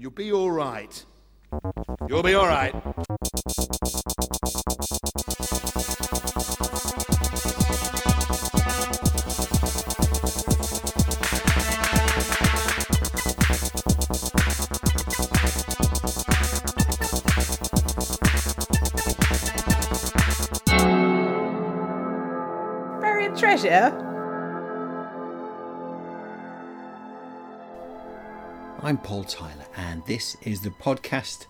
You'll 0.00 0.12
be 0.12 0.32
all 0.32 0.52
right. 0.52 1.04
You'll 2.08 2.22
be 2.22 2.34
all 2.34 2.46
right. 2.46 2.72
I'm 28.80 28.98
Paul 28.98 29.24
Tyler, 29.24 29.66
and 29.76 30.06
this 30.06 30.36
is 30.42 30.60
the 30.60 30.70
podcast 30.70 31.46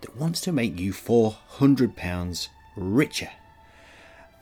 that 0.00 0.16
wants 0.16 0.40
to 0.40 0.50
make 0.50 0.76
you 0.76 0.92
£400 0.92 2.48
richer. 2.76 3.30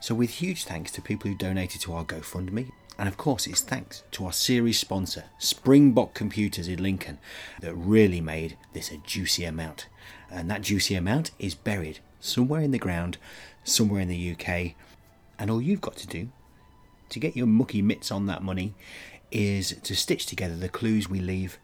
So, 0.01 0.15
with 0.15 0.30
huge 0.30 0.65
thanks 0.65 0.91
to 0.92 1.03
people 1.03 1.30
who 1.30 1.37
donated 1.37 1.83
to 1.83 1.92
our 1.92 2.06
GoFundMe, 2.06 2.70
and 2.98 3.06
of 3.06 3.19
course, 3.19 3.47
it's 3.47 3.61
thanks 3.61 4.03
to 4.12 4.25
our 4.25 4.33
series 4.33 4.79
sponsor, 4.79 5.25
Springbok 5.39 6.15
Computers 6.15 6.69
in 6.69 6.83
Lincoln, 6.83 7.19
that 7.61 7.75
really 7.75 8.23
made 8.23 8.56
this 8.73 8.91
a 8.91 8.97
juicy 8.97 9.45
amount. 9.45 9.89
And 10.30 10.51
that 10.51 10.62
juicy 10.62 10.95
amount 10.95 11.33
is 11.39 11.55
buried 11.55 11.98
somewhere 12.19 12.62
in 12.62 12.70
the 12.70 12.78
ground, 12.78 13.19
somewhere 13.62 14.01
in 14.01 14.09
the 14.09 14.33
UK. 14.33 14.73
And 15.39 15.51
all 15.51 15.61
you've 15.61 15.83
got 15.83 15.97
to 15.98 16.06
do 16.06 16.30
to 17.11 17.20
get 17.20 17.37
your 17.37 17.47
mucky 17.47 17.83
mitts 17.83 18.11
on 18.11 18.25
that 18.27 18.42
money 18.42 18.73
is 19.30 19.77
to 19.83 19.95
stitch 19.95 20.25
together 20.25 20.56
the 20.56 20.70
clues 20.70 21.11
we 21.11 21.20
leave 21.20 21.59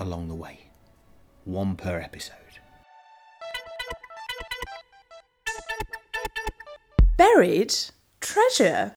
along 0.00 0.28
the 0.28 0.34
way. 0.34 0.58
One 1.44 1.76
per 1.76 1.98
episode. 2.00 2.36
Buried 7.16 7.74
treasure? 8.20 8.94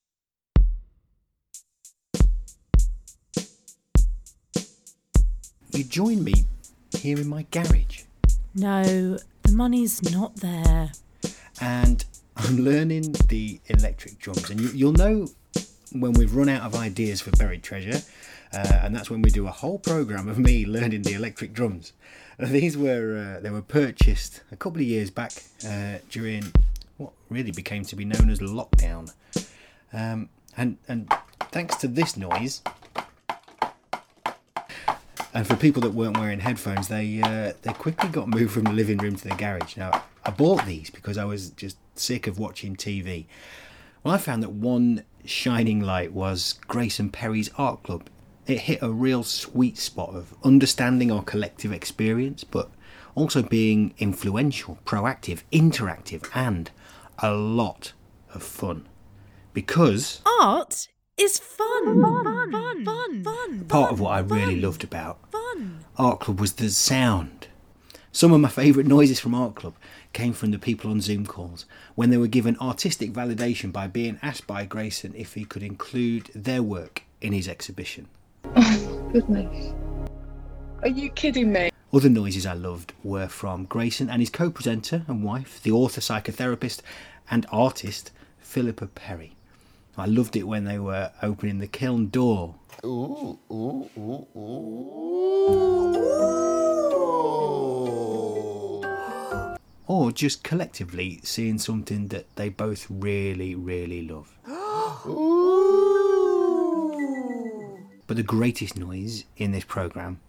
You 5.73 5.83
join 5.83 6.23
me 6.23 6.45
here 6.99 7.19
in 7.19 7.27
my 7.27 7.45
garage, 7.51 8.03
No, 8.53 8.83
the 9.41 9.51
money's 9.51 10.11
not 10.11 10.35
there. 10.37 10.91
and 11.59 12.05
I'm 12.37 12.57
learning 12.57 13.13
the 13.27 13.59
electric 13.67 14.19
drums. 14.19 14.49
And 14.49 14.59
you, 14.59 14.69
you'll 14.69 14.93
know 14.93 15.27
when 15.93 16.13
we've 16.13 16.35
run 16.35 16.49
out 16.49 16.63
of 16.63 16.75
ideas 16.75 17.21
for 17.21 17.31
buried 17.31 17.63
treasure, 17.63 18.01
uh, 18.53 18.79
and 18.83 18.95
that's 18.95 19.09
when 19.09 19.21
we 19.21 19.29
do 19.29 19.47
a 19.47 19.51
whole 19.51 19.79
program 19.79 20.27
of 20.27 20.37
me 20.37 20.65
learning 20.65 21.03
the 21.03 21.13
electric 21.13 21.53
drums. 21.53 21.93
These 22.39 22.77
were 22.77 23.37
uh, 23.37 23.41
they 23.41 23.49
were 23.49 23.61
purchased 23.61 24.41
a 24.51 24.55
couple 24.55 24.81
of 24.81 24.87
years 24.87 25.09
back 25.09 25.31
uh, 25.67 25.99
during 26.09 26.51
what 26.97 27.13
really 27.29 27.51
became 27.51 27.83
to 27.85 27.95
be 27.95 28.05
known 28.05 28.29
as 28.29 28.39
lockdown, 28.39 29.13
um, 29.91 30.29
and 30.57 30.77
and 30.87 31.11
thanks 31.51 31.75
to 31.77 31.87
this 31.87 32.17
noise. 32.17 32.61
And 35.35 35.47
for 35.47 35.55
people 35.55 35.81
that 35.81 35.93
weren't 35.93 36.17
wearing 36.17 36.41
headphones, 36.41 36.87
they 36.87 37.21
uh, 37.21 37.53
they 37.61 37.73
quickly 37.73 38.09
got 38.09 38.27
moved 38.27 38.53
from 38.53 38.63
the 38.65 38.73
living 38.73 38.97
room 38.97 39.15
to 39.15 39.27
the 39.27 39.35
garage. 39.35 39.77
Now, 39.77 40.03
I 40.25 40.31
bought 40.31 40.65
these 40.65 40.89
because 40.89 41.17
I 41.17 41.25
was 41.25 41.49
just 41.51 41.77
sick 41.95 42.27
of 42.27 42.37
watching 42.37 42.75
TV. 42.75 43.25
Well, 44.03 44.13
I 44.13 44.17
found 44.17 44.43
that 44.43 44.51
one 44.51 45.03
shining 45.25 45.79
light 45.79 46.13
was 46.13 46.59
Grayson 46.67 47.09
Perry's 47.09 47.49
Art 47.57 47.83
Club. 47.83 48.09
It 48.45 48.59
hit 48.61 48.81
a 48.81 48.91
real 48.91 49.23
sweet 49.23 49.77
spot 49.77 50.13
of 50.13 50.33
understanding 50.43 51.11
our 51.11 51.23
collective 51.23 51.71
experience, 51.71 52.43
but 52.43 52.69
also 53.15 53.41
being 53.41 53.93
influential, 53.99 54.79
proactive, 54.85 55.43
interactive, 55.51 56.29
and 56.33 56.71
a 57.19 57.31
lot 57.33 57.93
of 58.33 58.43
fun. 58.43 58.87
Because 59.53 60.21
Art 60.41 60.87
is 61.17 61.39
fun. 61.39 62.01
Fun. 62.01 62.51
Fun. 62.51 62.85
Fun. 62.85 63.23
Fun. 63.23 63.65
part 63.65 63.91
of 63.91 63.99
what 63.99 64.11
I 64.11 64.19
really 64.19 64.59
loved 64.59 64.83
about 64.83 65.19
Fun. 65.31 65.85
Art 65.97 66.19
Club 66.21 66.39
was 66.39 66.53
the 66.53 66.69
sound. 66.69 67.42
Some 68.15 68.31
of 68.31 68.41
my 68.41 68.49
favourite 68.49 68.87
noises 68.87 69.19
from 69.19 69.33
Art 69.33 69.55
Club 69.55 69.73
came 70.13 70.33
from 70.33 70.51
the 70.51 70.59
people 70.59 70.91
on 70.91 71.01
Zoom 71.01 71.25
calls 71.25 71.65
when 71.95 72.11
they 72.11 72.17
were 72.17 72.27
given 72.27 72.55
artistic 72.61 73.11
validation 73.11 73.71
by 73.71 73.87
being 73.87 74.19
asked 74.21 74.45
by 74.45 74.65
Grayson 74.65 75.15
if 75.17 75.33
he 75.33 75.45
could 75.45 75.63
include 75.63 76.29
their 76.35 76.61
work 76.61 77.01
in 77.21 77.33
his 77.33 77.47
exhibition. 77.47 78.07
Goodness. 78.53 79.73
Are 80.83 80.89
you 80.89 81.09
kidding 81.09 81.51
me? 81.51 81.71
Other 81.91 82.07
noises 82.07 82.45
I 82.45 82.53
loved 82.53 82.93
were 83.03 83.27
from 83.27 83.65
Grayson 83.65 84.11
and 84.11 84.21
his 84.21 84.29
co 84.29 84.51
presenter 84.51 85.05
and 85.07 85.23
wife, 85.23 85.59
the 85.63 85.71
author, 85.71 85.99
psychotherapist, 85.99 86.81
and 87.31 87.47
artist 87.51 88.11
Philippa 88.37 88.89
Perry. 88.89 89.35
I 89.97 90.05
loved 90.05 90.35
it 90.35 90.43
when 90.43 90.65
they 90.65 90.77
were 90.77 91.11
opening 91.23 91.57
the 91.57 91.67
kiln 91.67 92.09
door 92.09 92.53
or 99.93 100.11
just 100.11 100.43
collectively 100.43 101.19
seeing 101.23 101.59
something 101.59 102.07
that 102.07 102.25
they 102.35 102.49
both 102.49 102.87
really, 102.89 103.53
really 103.53 104.01
love. 104.01 104.35
but 108.07 108.17
the 108.17 108.23
greatest 108.23 108.75
noise 108.75 109.25
in 109.37 109.51
this 109.51 109.65
program, 109.65 110.19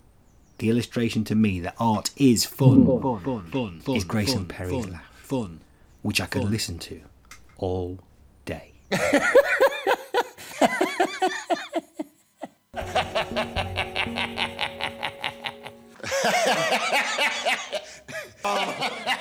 the 0.59 0.69
illustration 0.69 1.25
to 1.25 1.35
me 1.35 1.61
that 1.61 1.75
art 1.79 2.11
is 2.19 2.45
fun, 2.45 2.85
fun, 2.85 3.21
fun, 3.21 3.81
fun, 3.81 3.97
is 3.97 4.05
Grayson 4.05 4.45
Perry's 4.45 4.87
laugh, 4.87 5.11
fun, 5.23 5.61
which 6.03 6.21
I 6.21 6.27
could 6.27 6.45
listen 6.45 6.79
to 6.81 7.01
all 7.57 8.01
day. 8.45 8.75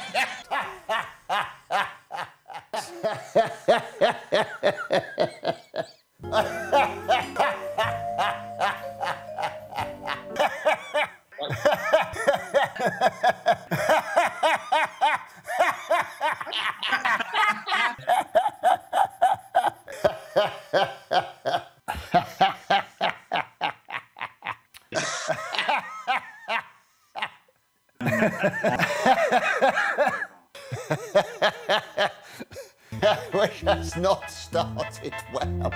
which 33.31 33.61
has 33.61 33.95
not 33.95 34.29
started 34.29 35.13
well. 35.33 35.71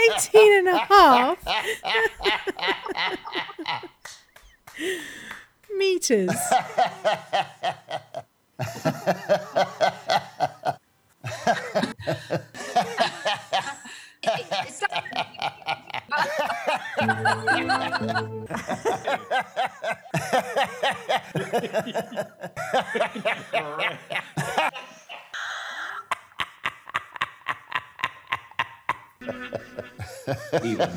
Eighteen 0.00 0.52
and 0.58 0.68
a 0.68 0.78
half 0.78 1.38
meters. 5.76 6.30
Even. 30.64 30.90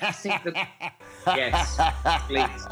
I 0.01 0.11
think 0.11 0.43
that 0.43 0.93
Yes, 1.27 1.79
please. 2.27 2.67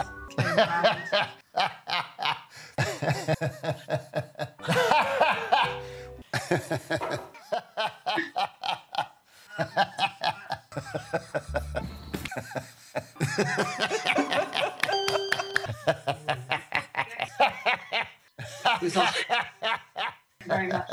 Very 20.48 20.68
much. 20.68 20.90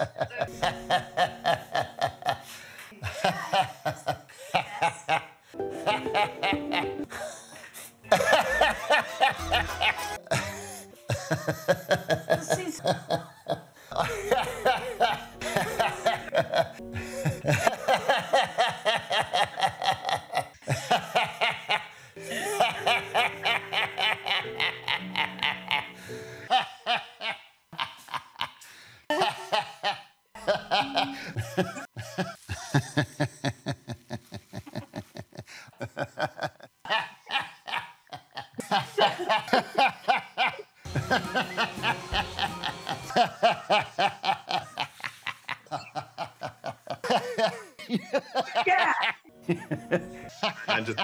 And 50.68 50.86
just 50.86 50.98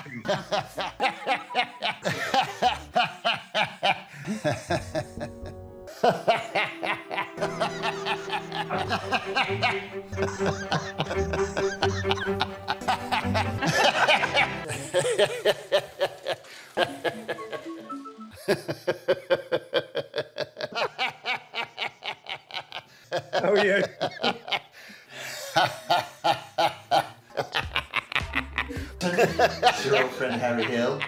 Oh, 23.36 23.54
yeah. 23.62 24.32
Your 29.38 30.02
old 30.02 30.12
friend 30.12 30.40
Harry 30.40 30.64
Hill. 30.64 31.00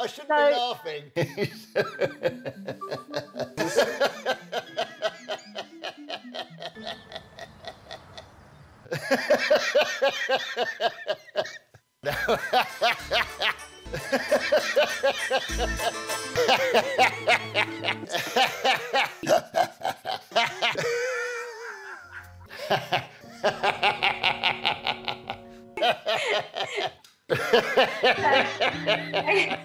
I 0.00 0.06
shouldn't 0.06 0.28
be 0.28 0.34
laughing. 0.34 1.04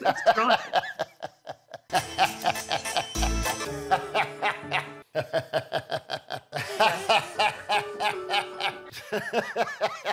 That's 0.00 0.36
right. 0.36 0.58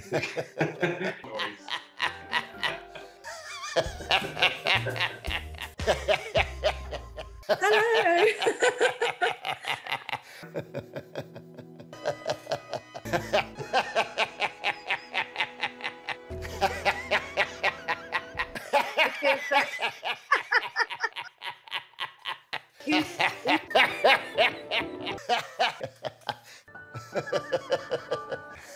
Hello. 7.49 8.27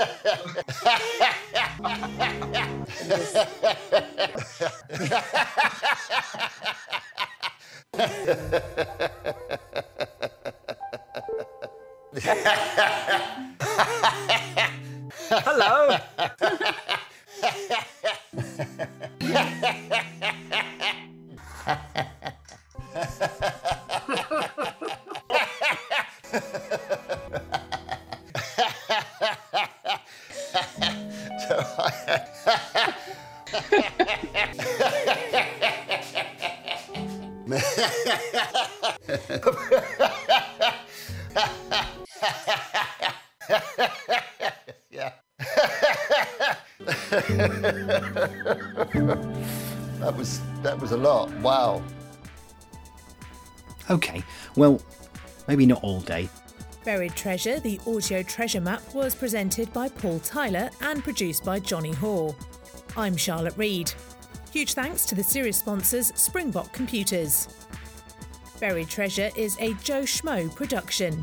like. 0.00 0.30
Hello. 12.22 13.26
Yeah. 44.90 45.12
that 49.98 50.14
was 50.16 50.40
that 50.62 50.78
was 50.78 50.92
a 50.92 50.96
lot. 50.96 51.30
Wow. 51.38 51.82
Okay, 53.90 54.22
well, 54.54 54.80
maybe 55.48 55.66
not 55.66 55.82
all 55.82 56.00
day. 56.00 56.28
Buried 56.84 57.14
Treasure, 57.16 57.60
the 57.60 57.80
audio 57.86 58.22
treasure 58.22 58.60
map, 58.60 58.82
was 58.94 59.14
presented 59.14 59.72
by 59.72 59.88
Paul 59.88 60.20
Tyler 60.20 60.70
and 60.80 61.02
produced 61.02 61.44
by 61.44 61.58
Johnny 61.58 61.92
Hoare. 61.92 62.34
I'm 62.96 63.16
Charlotte 63.16 63.56
Reed. 63.56 63.92
Huge 64.52 64.74
thanks 64.74 65.06
to 65.06 65.14
the 65.14 65.22
series 65.22 65.58
sponsors 65.58 66.12
Springbok 66.16 66.72
Computers. 66.72 67.46
Buried 68.58 68.88
Treasure 68.88 69.30
is 69.36 69.56
a 69.60 69.74
Joe 69.74 70.02
Schmo 70.02 70.52
production. 70.52 71.22